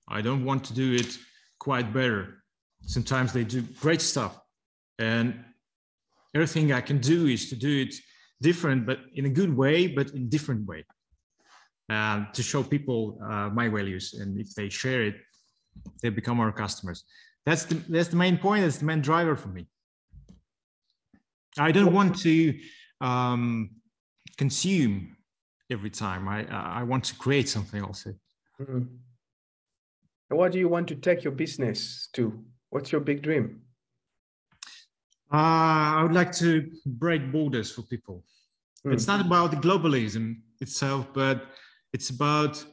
[0.09, 1.19] I don't want to do it
[1.59, 2.43] quite better.
[2.83, 4.39] Sometimes they do great stuff.
[4.99, 5.45] And
[6.35, 7.95] everything I can do is to do it
[8.41, 10.85] different, but in a good way, but in different way.
[11.89, 14.15] Uh, to show people uh, my values.
[14.15, 15.17] And if they share it,
[16.03, 17.05] they become our customers
[17.47, 19.67] that's the that's the main point that's the main driver for me.
[21.57, 22.59] I don't want to
[23.01, 23.71] um,
[24.37, 25.17] consume
[25.71, 26.29] every time.
[26.29, 26.45] I
[26.81, 28.11] i want to create something also.
[28.61, 28.85] Mm-hmm.
[30.31, 32.23] and what do you want to take your business to?
[32.71, 33.61] What's your big dream?
[35.33, 38.25] Uh, i would like to break borders for people.
[38.85, 38.93] Mm.
[38.95, 40.25] it's not about the globalism
[40.61, 41.37] itself but
[41.93, 42.65] it's about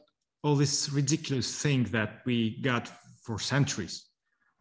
[0.42, 2.84] all this ridiculous thing that we got
[3.24, 3.94] for centuries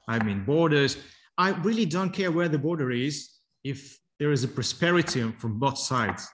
[0.07, 0.97] I mean, borders.
[1.37, 3.29] I really don't care where the border is
[3.63, 6.27] if there is a prosperity from both sides.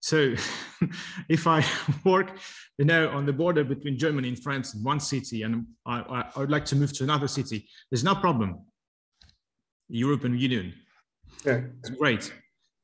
[0.00, 0.34] So
[1.28, 1.64] if I
[2.04, 2.38] work,
[2.78, 6.40] you know, on the border between Germany and France in one city, and I, I
[6.40, 8.60] would like to move to another city, there's no problem.
[9.88, 10.72] European Union,
[11.44, 11.62] yeah.
[11.80, 12.32] it's great.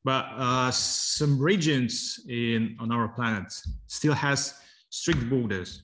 [0.04, 3.52] But uh, some regions in on our planet
[3.86, 4.54] still has
[4.90, 5.82] strict borders,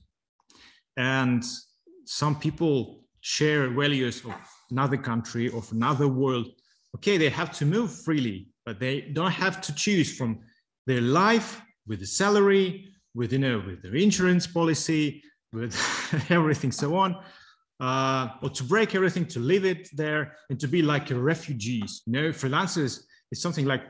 [0.97, 1.43] and
[2.05, 4.35] some people share values of
[4.69, 6.47] another country, of another world
[6.95, 10.39] okay, they have to move freely, but they don't have to choose from
[10.85, 15.75] their life with the salary, with you know, with their insurance policy, with
[16.29, 17.17] everything so on,
[17.79, 22.01] uh, or to break everything, to leave it there, and to be like refugees.
[22.05, 23.83] You know, freelancers is something like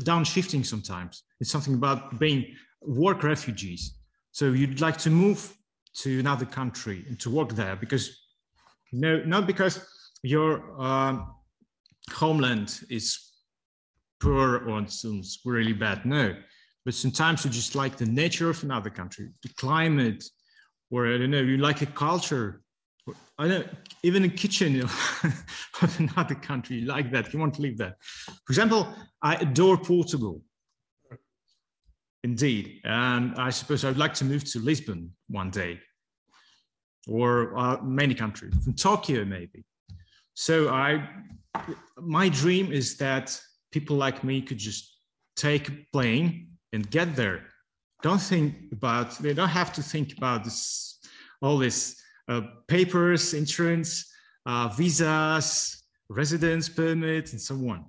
[0.00, 1.24] downshifting sometimes.
[1.40, 2.46] It's something about being
[2.82, 3.96] work refugees.
[4.32, 5.54] So you'd like to move
[5.96, 8.19] to another country and to work there because
[8.92, 9.86] no, not because
[10.22, 11.34] your um,
[12.10, 13.18] homeland is
[14.20, 16.04] poor or it's really bad.
[16.04, 16.34] No,
[16.84, 20.24] but sometimes you just like the nature of another country, the climate,
[20.90, 22.62] or I don't know, you like a culture.
[23.38, 23.66] I don't
[24.02, 24.82] even a kitchen
[25.82, 27.32] of another country like that.
[27.32, 27.96] You want to live there.
[28.00, 30.42] For example, I adore Portugal.
[32.22, 35.80] Indeed, and I suppose I'd like to move to Lisbon one day,
[37.08, 39.64] or uh, many countries, from Tokyo maybe.
[40.34, 41.08] So I,
[41.98, 43.38] my dream is that
[43.72, 44.96] people like me could just
[45.36, 47.46] take a plane and get there.
[48.02, 50.98] Don't think about, they don't have to think about this,
[51.42, 54.10] all this uh, papers, insurance,
[54.46, 57.84] uh, visas, residence permits, and so on.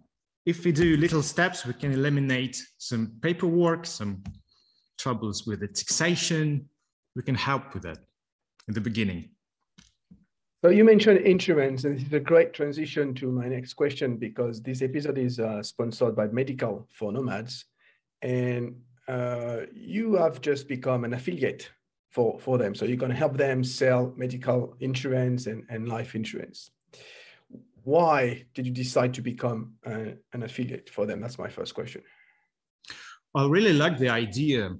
[0.45, 4.23] If we do little steps, we can eliminate some paperwork, some
[4.97, 6.67] troubles with the taxation.
[7.15, 7.99] We can help with that
[8.71, 9.29] in the beginning.
[10.63, 14.61] So you mentioned insurance, and this is a great transition to my next question because
[14.61, 17.65] this episode is uh, sponsored by Medical for Nomads,
[18.21, 18.75] and
[19.07, 21.69] uh, you have just become an affiliate
[22.11, 22.75] for, for them.
[22.75, 26.71] So you're going to help them sell medical insurance and, and life insurance.
[27.83, 31.19] Why did you decide to become uh, an affiliate for them?
[31.19, 32.03] That's my first question.
[33.33, 34.77] I really like the idea.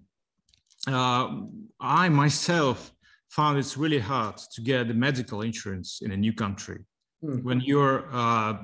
[0.88, 1.41] Uh,
[1.80, 2.93] I myself
[3.32, 6.80] found it's really hard to get the medical insurance in a new country.
[7.24, 7.44] Mm.
[7.44, 8.58] When you're uh,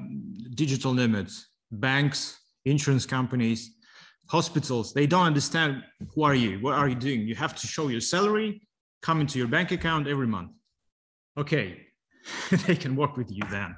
[0.55, 3.71] digital nomads, banks, insurance companies,
[4.29, 7.21] hospitals, they don't understand who are you, what are you doing.
[7.21, 8.61] You have to show your salary,
[9.01, 10.51] come into your bank account every month.
[11.37, 11.79] Okay,
[12.65, 13.77] they can work with you then.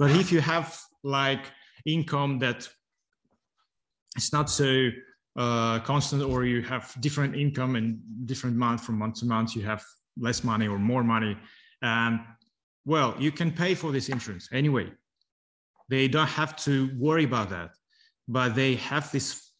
[0.00, 1.44] But if you have like
[1.86, 2.68] income that
[4.16, 4.88] it's not so
[5.36, 9.62] uh, constant or you have different income and different month from month to month, you
[9.62, 9.84] have
[10.18, 11.36] less money or more money.
[11.82, 12.26] Um,
[12.84, 14.90] well, you can pay for this insurance anyway.
[15.88, 17.70] They don't have to worry about that,
[18.28, 19.50] but they have this,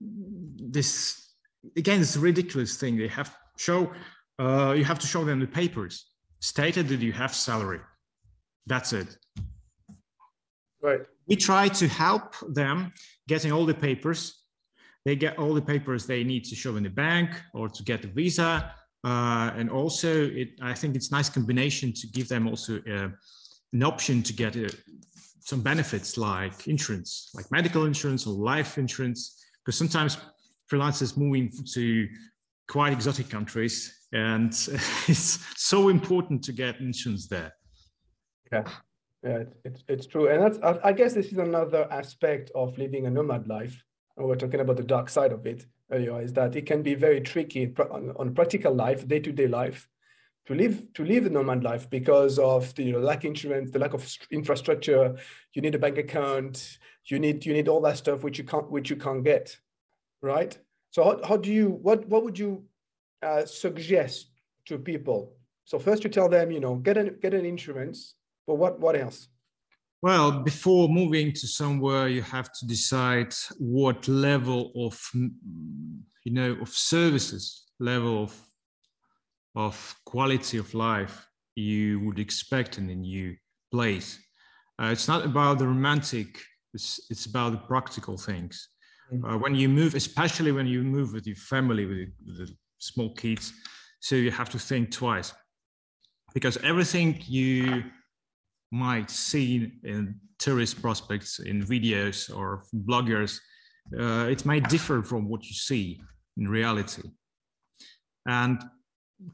[0.00, 1.32] this
[1.76, 2.96] again, it's a ridiculous thing.
[2.96, 3.92] They have show,
[4.38, 6.06] uh, you have to show them the papers
[6.40, 7.80] stated that you have salary.
[8.66, 9.16] That's it.
[10.82, 11.00] Right.
[11.26, 12.92] We try to help them
[13.26, 14.42] getting all the papers.
[15.04, 18.04] They get all the papers they need to show in the bank or to get
[18.04, 18.72] a visa
[19.04, 23.08] uh, and also, it, I think it's nice combination to give them also uh,
[23.72, 24.68] an option to get uh,
[25.40, 30.18] some benefits like insurance, like medical insurance or life insurance, because sometimes
[30.70, 32.08] freelancers moving to
[32.68, 34.52] quite exotic countries, and
[35.08, 37.52] it's so important to get insurance there.
[38.52, 38.64] Yeah,
[39.22, 43.10] yeah, it's, it's true, and that's I guess this is another aspect of living a
[43.10, 43.84] nomad life.
[44.16, 46.94] And we're talking about the dark side of it earlier is that it can be
[46.94, 49.88] very tricky on, on practical life, day-to-day life,
[50.46, 53.78] to live to live a nomad life because of the you know, lack insurance, the
[53.78, 55.14] lack of infrastructure.
[55.52, 56.78] You need a bank account.
[57.04, 59.56] You need you need all that stuff which you can't which you can't get,
[60.22, 60.56] right?
[60.90, 62.64] So how, how do you what what would you
[63.22, 64.30] uh, suggest
[64.66, 65.36] to people?
[65.64, 68.14] So first you tell them you know get an get an insurance,
[68.46, 69.28] but what what else?
[70.00, 76.68] Well, before moving to somewhere, you have to decide what level of, you know, of
[76.68, 78.40] services, level of,
[79.56, 83.34] of quality of life you would expect in a new
[83.72, 84.20] place.
[84.80, 86.40] Uh, it's not about the romantic,
[86.72, 88.68] it's, it's about the practical things.
[89.12, 89.24] Mm-hmm.
[89.24, 93.12] Uh, when you move, especially when you move with your family, with, with the small
[93.14, 93.52] kids,
[93.98, 95.32] so you have to think twice
[96.34, 97.82] because everything you
[98.70, 103.38] might see in tourist prospects in videos or bloggers,
[103.98, 106.00] uh, it might differ from what you see
[106.36, 107.02] in reality.
[108.26, 108.62] And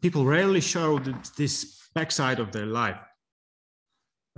[0.01, 0.99] people rarely show
[1.37, 3.01] this backside of their life.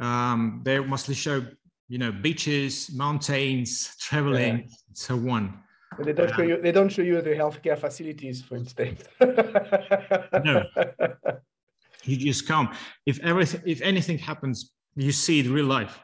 [0.01, 1.47] Um, they mostly show,
[1.89, 4.75] you know, beaches, mountains, traveling, yeah.
[4.93, 5.61] so on.
[5.97, 6.61] But they don't show you.
[6.61, 9.05] They don't show you the healthcare facilities, for instance.
[9.21, 10.65] no,
[12.05, 12.75] you just come.
[13.07, 16.01] If everything, if anything happens you see the real life.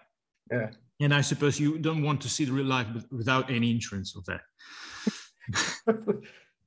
[0.51, 0.71] Yeah.
[1.01, 4.25] And I suppose you don't want to see the real life without any insurance of
[4.27, 4.43] that.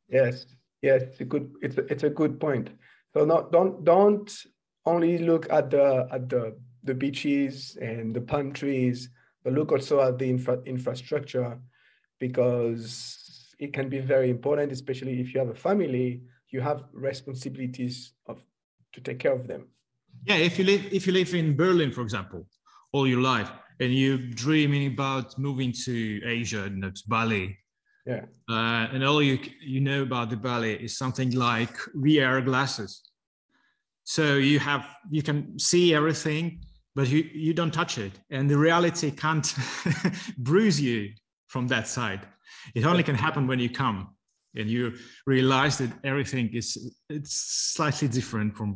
[0.10, 0.46] yes,
[0.82, 2.70] yes, it's a good it's a, it's a good point.
[3.14, 4.30] So not don't don't
[4.86, 9.10] only look at the at the the beaches and the palm trees,
[9.44, 11.58] but look also at the infra- infrastructure
[12.20, 18.14] because it can be very important, especially if you have a family, you have responsibilities
[18.28, 18.44] of
[18.94, 19.68] to take care of them.
[20.26, 22.48] Yeah, if you live if you live in Berlin, for example,
[22.92, 27.58] all your life, and you're dreaming about moving to Asia and to Bali,
[28.08, 33.02] yeah, uh, and all you you know about the Bali is something like VR glasses.
[34.04, 36.62] So you have you can see everything,
[36.96, 39.54] but you you don't touch it, and the reality can't
[40.38, 41.12] bruise you
[41.48, 42.22] from that side.
[42.74, 44.16] It only can happen when you come
[44.56, 44.94] and you
[45.28, 47.34] realize that everything is it's
[47.76, 48.74] slightly different from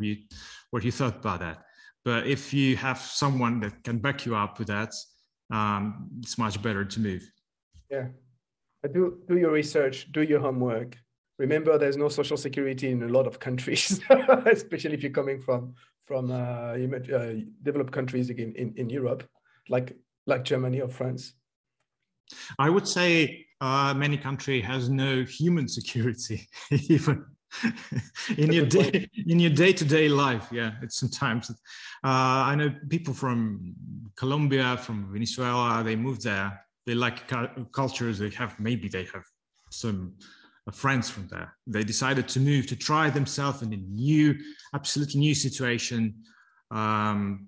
[0.72, 1.64] what you thought about that.
[2.06, 4.94] But if you have someone that can back you up with that,
[5.52, 7.30] um, it's much better to move.
[7.90, 8.08] Yeah,
[8.94, 10.98] do do your research, do your homework.
[11.38, 14.02] Remember, there's no social security in a lot of countries,
[14.46, 15.74] especially if you're coming from
[16.06, 19.24] from uh, uh, developed countries in, in, in Europe,
[19.70, 19.96] like
[20.26, 21.34] like Germany or France.
[22.58, 27.26] I would say uh, many country has no human security even
[28.38, 31.54] in your day in your day-to-day life yeah it's sometimes uh,
[32.04, 33.74] i know people from
[34.16, 37.28] colombia from venezuela they moved there they like
[37.72, 39.24] cultures they have maybe they have
[39.72, 40.14] some
[40.68, 44.36] uh, friends from there they decided to move to try themselves in a new
[44.74, 46.14] absolutely new situation
[46.72, 47.47] um,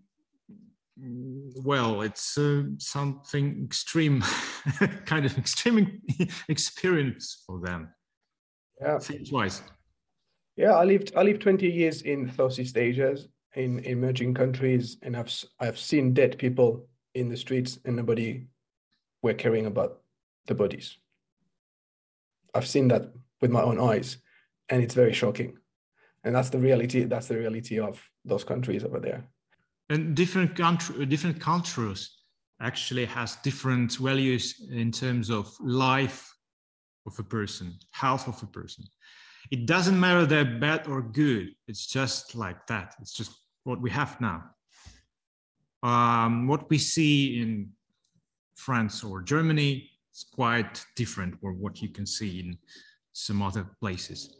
[1.64, 4.22] well, it's uh, something extreme,
[5.06, 6.02] kind of extreme
[6.49, 7.89] experience for them.
[8.80, 8.99] Yeah,
[9.30, 9.62] twice.
[10.62, 13.18] Yeah, I lived I lived twenty years in Southeast Asia,
[13.55, 18.47] in emerging countries, and I've I've seen dead people in the streets, and nobody
[19.24, 20.01] were caring about
[20.45, 20.97] the bodies.
[22.53, 23.03] I've seen that
[23.41, 24.18] with my own eyes,
[24.70, 25.57] and it's very shocking.
[26.24, 27.05] And that's the reality.
[27.05, 29.24] That's the reality of those countries over there
[29.91, 32.24] and different country, different cultures
[32.62, 36.34] actually has different values in terms of life
[37.05, 38.86] of a person, health of a person.
[39.50, 41.56] It doesn't matter they're bad or good.
[41.68, 42.96] It's just like that.
[43.02, 43.32] It's just
[43.64, 44.44] what we have now.
[45.84, 47.72] Um, what we see in
[48.56, 52.58] France or Germany is quite different from what you can see in
[53.14, 54.38] some other places.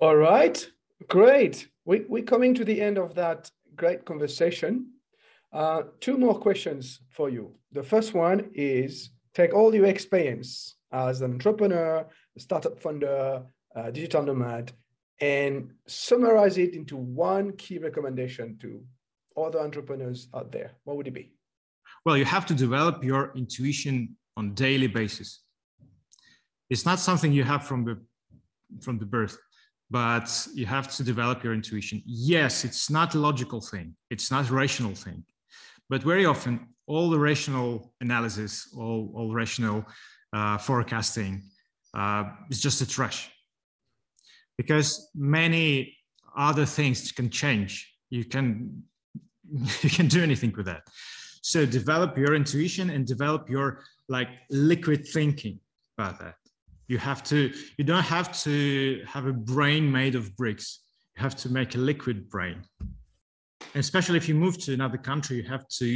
[0.00, 0.66] All right,
[1.08, 1.68] great.
[1.84, 4.92] We, we're coming to the end of that great conversation.
[5.52, 7.52] Uh, two more questions for you.
[7.72, 13.44] The first one is take all your experience as an entrepreneur, a startup funder,
[13.74, 14.72] a digital nomad,
[15.20, 18.82] and summarize it into one key recommendation to
[19.36, 20.72] other entrepreneurs out there.
[20.84, 21.32] What would it be?
[22.04, 25.42] Well, you have to develop your intuition on daily basis.
[26.70, 27.98] It's not something you have from the
[28.80, 29.36] from the birth
[29.90, 32.00] but you have to develop your intuition.
[32.06, 35.24] Yes, it's not a logical thing, it's not rational thing,
[35.88, 39.84] but very often all the rational analysis, all, all rational
[40.32, 41.42] uh, forecasting
[41.94, 43.30] uh, is just a trash
[44.60, 45.96] because many
[46.36, 47.72] other things can change.
[48.10, 48.82] You can
[49.84, 50.82] you can do anything with that.
[51.42, 53.68] So develop your intuition and develop your
[54.08, 55.58] like liquid thinking
[55.96, 56.34] about that
[56.90, 60.80] you have to you don't have to have a brain made of bricks
[61.14, 65.36] you have to make a liquid brain and especially if you move to another country
[65.36, 65.88] you have to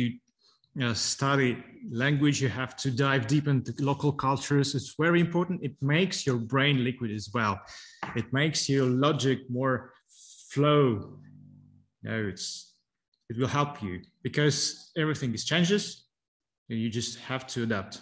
[0.82, 4.74] know, study language you have to dive deep into local cultures.
[4.74, 5.62] It's very important.
[5.62, 7.60] It makes your brain liquid as well.
[8.16, 9.92] It makes your logic more
[10.50, 11.18] flow.
[12.02, 12.72] You know, it's
[13.30, 16.06] it will help you because everything is changes
[16.68, 18.00] and you just have to adapt.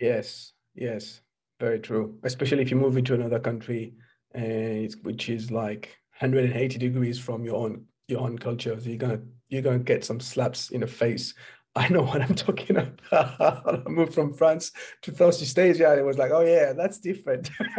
[0.00, 1.20] Yes Yes,
[1.60, 2.18] very true.
[2.22, 3.94] Especially if you move into another country,
[4.34, 8.78] uh, which is like 180 degrees from your own your own culture.
[8.78, 11.34] So you're gonna you're gonna get some slaps in the face.
[11.74, 13.00] I know what I'm talking about.
[13.12, 15.96] I moved from France to Southeast Asia.
[15.96, 17.50] It was like, oh yeah, that's different.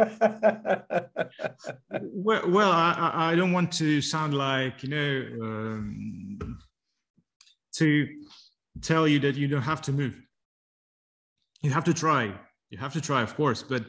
[2.00, 6.58] well, well, I, I don't want to sound like you know um,
[7.76, 8.08] to
[8.82, 10.20] tell you that you don't have to move.
[11.62, 12.34] You have to try
[12.74, 13.84] you have to try, of course, but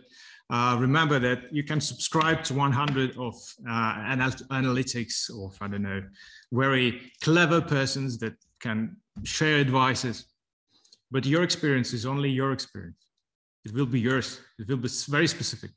[0.51, 3.35] uh, remember that you can subscribe to 100 of
[3.67, 6.03] uh, anal- analytics of, I don't know,
[6.51, 10.25] very clever persons that can share advices.
[11.09, 12.97] But your experience is only your experience.
[13.63, 14.39] It will be yours.
[14.59, 15.71] It will be very specific.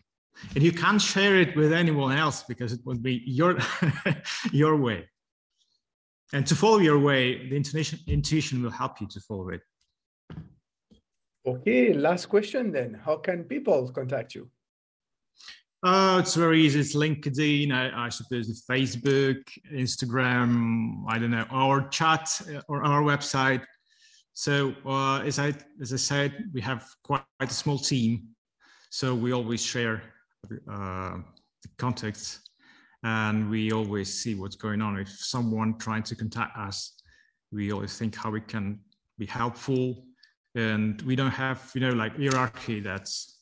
[0.54, 3.58] And you can't share it with anyone else because it would be your,
[4.52, 5.08] your way.
[6.34, 9.62] And to follow your way, the intuition, intuition will help you to follow it.
[11.46, 13.00] Okay, last question then.
[13.02, 14.50] How can people contact you?
[15.84, 16.80] Uh, it's very easy.
[16.80, 19.38] It's LinkedIn, I, I suppose, Facebook,
[19.72, 23.62] Instagram, I don't know, our chat uh, or our website.
[24.32, 28.28] So uh, as I as I said, we have quite a small team,
[28.90, 30.02] so we always share
[30.70, 31.18] uh,
[31.62, 32.40] the contacts,
[33.04, 34.98] and we always see what's going on.
[34.98, 37.00] If someone trying to contact us,
[37.52, 38.80] we always think how we can
[39.16, 40.06] be helpful,
[40.54, 42.80] and we don't have you know like hierarchy.
[42.80, 43.40] That's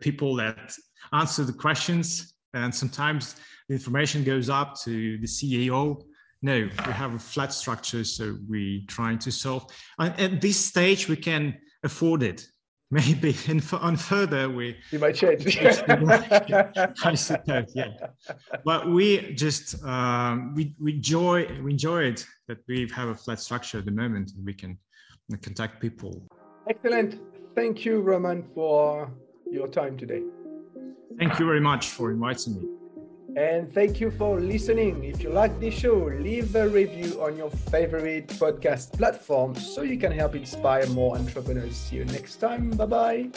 [0.00, 0.76] people that
[1.12, 3.36] answer the questions, and sometimes
[3.68, 6.02] the information goes up to the CEO
[6.42, 9.66] no, we have a flat structure, so we trying to solve.
[9.98, 12.46] And At this stage, we can afford it.
[12.92, 15.56] Maybe in, on further, we you might change.
[15.56, 17.92] I suppose, yeah.
[18.64, 23.38] But we just um, we we enjoy we enjoy it that we have a flat
[23.38, 24.32] structure at the moment.
[24.36, 24.76] And we can
[25.40, 26.20] contact people.
[26.68, 27.20] Excellent.
[27.54, 29.12] Thank you, Roman, for
[29.48, 30.22] your time today.
[31.20, 32.66] Thank you very much for inviting me.
[33.36, 35.04] And thank you for listening.
[35.04, 39.98] If you like this show, leave a review on your favorite podcast platform so you
[39.98, 41.76] can help inspire more entrepreneurs.
[41.76, 42.70] See you next time.
[42.70, 43.30] Bye bye.